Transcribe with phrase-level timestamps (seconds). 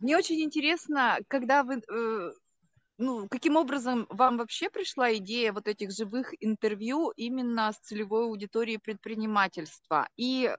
[0.00, 2.30] мне очень интересно, когда вы э,
[3.00, 8.78] ну, каким образом вам вообще пришла идея вот этих живых интервью именно с целевой аудиторией
[8.78, 10.06] предпринимательства?
[10.16, 10.54] И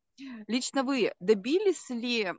[0.48, 2.34] лично вы добились ли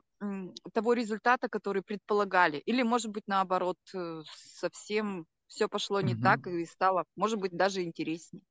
[0.73, 2.57] того результата, который предполагали?
[2.57, 6.23] Или, может быть, наоборот, э, совсем все пошло не угу.
[6.23, 8.43] так и стало, может быть, даже интереснее?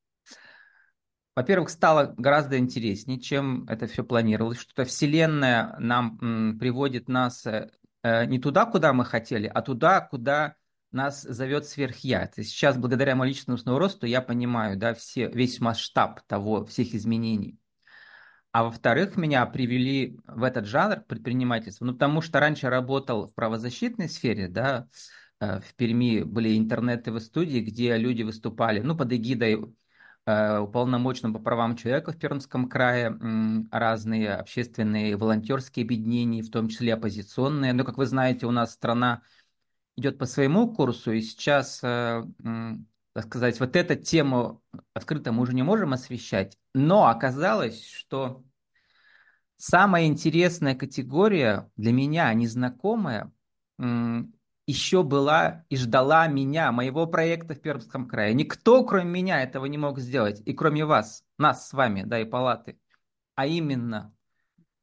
[1.34, 4.59] Во-первых, стало гораздо интереснее, чем это все планировалось.
[4.59, 7.71] Что-то Вселенная нам м, приводит нас э,
[8.03, 10.56] не туда, куда мы хотели, а туда, куда
[10.93, 12.30] нас зовет сверхя.
[12.37, 17.59] Сейчас, благодаря моему личностному росту, я понимаю да, все, весь масштаб того, всех изменений.
[18.52, 24.10] А во-вторых, меня привели в этот жанр предпринимательства, ну, потому что раньше работал в правозащитной
[24.10, 24.88] сфере, да,
[25.41, 29.74] э, в Перми были интернеты в студии, где люди выступали, ну, под эгидой
[30.26, 33.16] э, уполномоченного по правам человека в Пермском крае,
[33.70, 37.72] разные общественные волонтерские объединения, в том числе оппозиционные.
[37.72, 39.22] Но, как вы знаете, у нас страна
[39.96, 42.23] идет по своему курсу, и сейчас, э,
[43.12, 44.62] так сказать, вот эту тему
[44.95, 48.42] открыто мы уже не можем освещать, но оказалось, что
[49.57, 53.30] самая интересная категория для меня, незнакомая,
[54.66, 58.35] еще была и ждала меня, моего проекта в Пермском крае.
[58.35, 62.24] Никто, кроме меня, этого не мог сделать, и кроме вас, нас с вами, да, и
[62.24, 62.79] палаты.
[63.35, 64.15] А именно,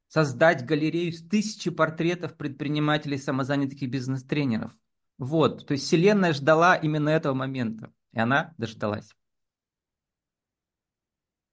[0.07, 4.71] создать галерею с тысячи портретов предпринимателей, самозанятых и бизнес-тренеров–
[5.19, 9.13] вот, то есть Вселенная ждала именно этого момента, и она дождалась.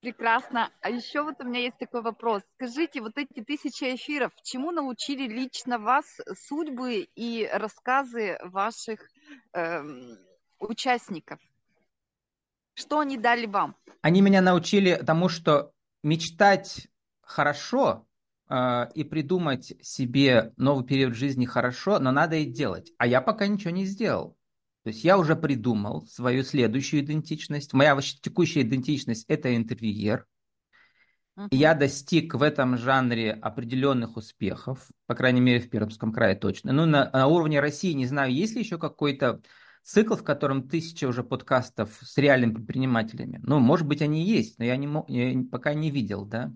[0.07, 0.71] Прекрасно.
[0.83, 2.41] А еще вот у меня есть такой вопрос.
[2.55, 6.05] Скажите, вот эти тысячи эфиров, чему научили лично вас
[6.47, 9.01] судьбы и рассказы ваших
[9.53, 10.17] эм,
[10.61, 11.41] участников?
[12.75, 13.75] Что они дали вам?
[14.01, 15.73] Они меня научили тому, что
[16.05, 16.87] мечтать
[17.21, 18.07] хорошо
[18.49, 22.93] э, и придумать себе новый период жизни хорошо, но надо и делать.
[22.99, 24.36] А я пока ничего не сделал.
[24.87, 27.73] То есть я уже придумал свою следующую идентичность.
[27.73, 30.25] Моя текущая идентичность– это интервьюер.
[31.37, 31.49] Uh-huh.
[31.51, 36.73] Я достиг в этом жанре определенных успехов, по крайней мере, в Пермском крае точно.
[36.73, 39.41] Ну, на, на уровне России, не знаю, есть ли еще какой-то
[39.83, 43.41] цикл, в котором тысяча уже подкастов с реальными предпринимателями.
[43.43, 46.53] Ну, может быть, они есть, но я, не, я пока не видел, да.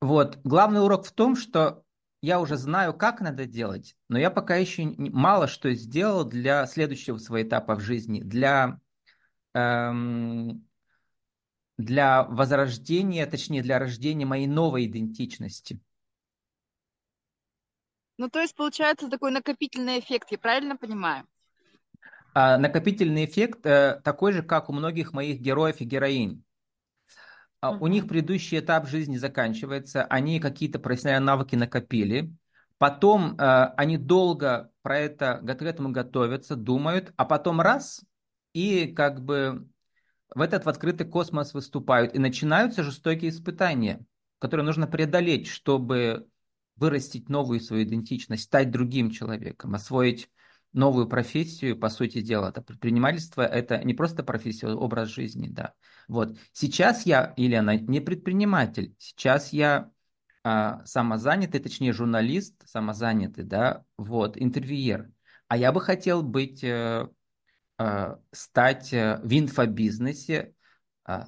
[0.00, 0.40] Вот.
[0.42, 1.83] Главный урок в том, что
[2.24, 7.18] я уже знаю, как надо делать, но я пока еще мало что сделал для следующего
[7.18, 8.80] своего этапа в жизни, для,
[9.52, 10.66] эм,
[11.76, 15.80] для возрождения, точнее, для рождения моей новой идентичности.
[18.16, 21.26] Ну, то есть, получается такой накопительный эффект, я правильно понимаю?
[22.32, 26.42] А, накопительный эффект э, такой же, как у многих моих героев и героинь.
[27.64, 27.78] Uh-huh.
[27.80, 32.30] У них предыдущий этап жизни заканчивается, они какие-то профессиональные навыки накопили,
[32.76, 38.04] потом э, они долго про это к этому готовятся, думают, а потом раз
[38.52, 39.66] и как бы
[40.34, 44.04] в этот в открытый космос выступают и начинаются жестокие испытания,
[44.38, 46.26] которые нужно преодолеть, чтобы
[46.76, 50.28] вырастить новую свою идентичность, стать другим человеком, освоить
[50.74, 52.48] новую профессию, по сути дела.
[52.48, 55.72] Это предпринимательство– это не просто профессия, а образ жизни, да.
[56.08, 56.36] Вот.
[56.52, 58.94] Сейчас я, Елена, не предприниматель.
[58.98, 59.90] Сейчас я
[60.42, 65.10] а, самозанятый, точнее журналист, самозанятый, да, вот, интервьюер.
[65.48, 67.08] А я бы хотел быть, э,
[67.78, 70.54] э, стать э, в инфобизнесе
[71.06, 71.20] э,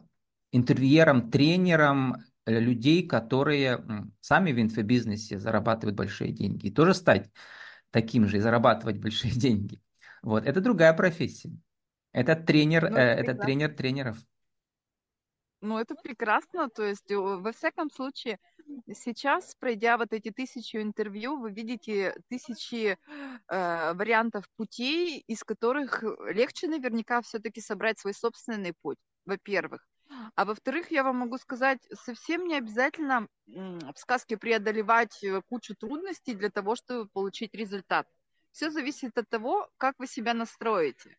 [0.53, 3.85] интервьюером, тренером людей, которые
[4.21, 6.67] сами в инфобизнесе зарабатывают большие деньги.
[6.67, 7.31] И тоже стать
[7.91, 9.81] таким же и зарабатывать большие деньги.
[10.23, 11.51] Вот, это другая профессия.
[12.13, 14.17] Это тренер, ну, это, это тренер тренеров.
[15.61, 16.69] Ну, это прекрасно.
[16.71, 18.39] То есть, во всяком случае,
[18.95, 22.97] сейчас, пройдя вот эти тысячи интервью, вы видите тысячи
[23.49, 29.87] э, вариантов путей, из которых легче наверняка все-таки собрать свой собственный путь, во-первых.
[30.34, 36.34] А во-вторых, я вам могу сказать, совсем не обязательно в сказке преодолевать э, кучу трудностей
[36.34, 38.06] для того, чтобы получить результат.
[38.52, 41.17] Все зависит от того, как вы себя настроите.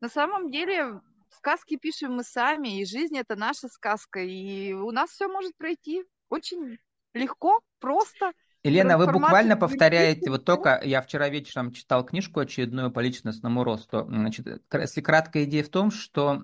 [0.00, 1.00] На самом деле
[1.30, 6.04] сказки пишем мы сами, и жизнь это наша сказка, и у нас все может пройти
[6.28, 6.78] очень
[7.14, 8.32] легко, просто.
[8.64, 14.04] Елена, вы буквально повторяете, вот только я вчера вечером читал книжку очередную по личностному росту.
[14.08, 16.42] Значит, если краткая идея в том, что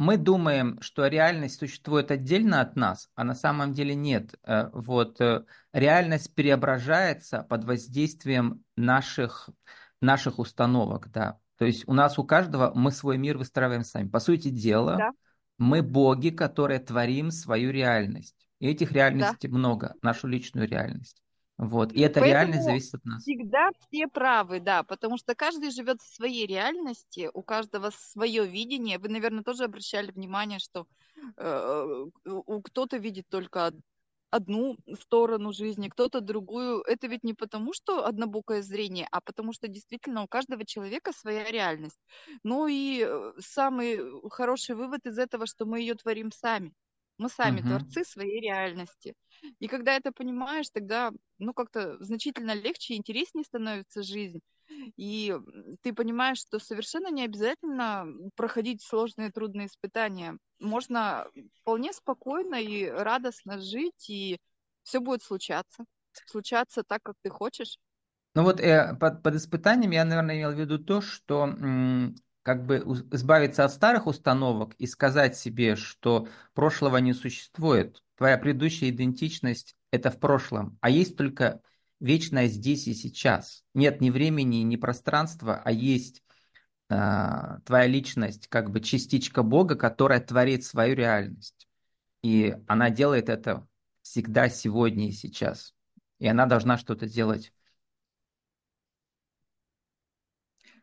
[0.00, 4.34] мы думаем, что реальность существует отдельно от нас, а на самом деле нет.
[4.44, 5.44] Э, вот э,
[5.74, 9.50] реальность преображается под воздействием наших,
[10.00, 11.38] наших установок, да.
[11.58, 14.08] То есть у нас у каждого мы свой мир выстраиваем сами.
[14.08, 15.10] По сути дела, да.
[15.58, 18.48] мы боги, которые творим свою реальность.
[18.58, 19.54] И этих реальностей да.
[19.54, 21.22] много, нашу личную реальность.
[21.60, 21.92] Вот.
[21.92, 23.22] И реальность Поэтому зависит от нас.
[23.22, 28.98] всегда все правы, да, потому что каждый живет в своей реальности, у каждого свое видение.
[28.98, 30.86] Вы, наверное, тоже обращали внимание, что
[31.36, 32.06] э,
[32.64, 33.72] кто-то видит только
[34.30, 36.80] одну сторону жизни, кто-то другую.
[36.80, 41.44] Это ведь не потому, что однобокое зрение, а потому что действительно у каждого человека своя
[41.44, 42.00] реальность.
[42.42, 46.72] Ну и э, самый хороший вывод из этого, что мы ее творим сами.
[47.20, 47.66] Мы сами Угу.
[47.68, 49.14] творцы своей реальности.
[49.60, 54.40] И когда это понимаешь, тогда, ну, как-то значительно легче и интереснее становится жизнь.
[54.96, 55.36] И
[55.82, 58.06] ты понимаешь, что совершенно не обязательно
[58.36, 60.38] проходить сложные, трудные испытания.
[60.60, 61.28] Можно
[61.60, 64.38] вполне спокойно и радостно жить, и
[64.82, 65.84] все будет случаться.
[66.26, 67.78] Случаться так, как ты хочешь.
[68.34, 71.46] Ну вот э, под, под испытанием я, наверное, имел в виду то, что
[72.42, 72.78] как бы
[73.12, 78.02] избавиться от старых установок и сказать себе, что прошлого не существует.
[78.16, 81.60] Твоя предыдущая идентичность– это в прошлом, а есть только
[82.00, 83.64] вечное здесь и сейчас.
[83.74, 86.22] Нет ни времени, ни пространства, а есть
[86.88, 91.68] а, твоя личность, как бы частичка Бога, которая творит свою реальность.
[92.22, 93.66] И она делает это
[94.02, 95.74] всегда сегодня и сейчас.
[96.18, 97.52] И она должна что-то делать.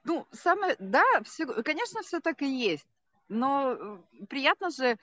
[0.07, 2.87] Ну, самое, да, все, конечно, все так и есть.
[3.29, 4.97] Но э, приятно же,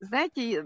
[0.00, 0.64] знаете,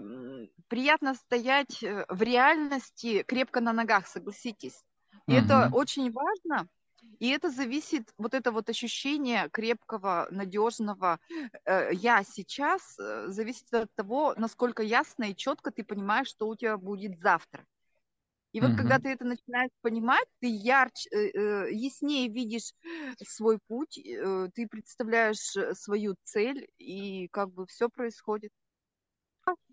[0.69, 4.85] приятно стоять э, в реальности крепко на ногах, согласитесь.
[5.27, 5.71] И это Мгм.
[5.71, 6.69] очень важно.
[7.19, 11.19] И это зависит, вот это вот ощущение крепкого, надежного
[11.65, 16.55] э, я сейчас, э, зависит от того, насколько ясно и четко ты понимаешь, что у
[16.55, 17.65] тебя будет завтра.
[18.53, 19.03] И вот когда Мгм.
[19.03, 22.73] ты это начинаешь понимать, ты ярче, э, э, яснее видишь
[23.25, 28.51] свой путь, э, ты представляешь свою цель, и как бы все происходит.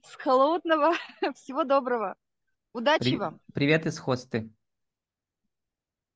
[0.05, 0.93] С холодного.
[1.35, 2.17] Всего доброго.
[2.73, 3.41] Удачи При- вам.
[3.53, 4.51] Привет из хосты.